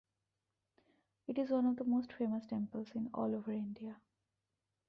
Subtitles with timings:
[1.27, 3.97] It is one of the most famous temples in all over India.